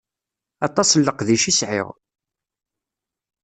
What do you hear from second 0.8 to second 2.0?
n leqdic i sɛiɣ.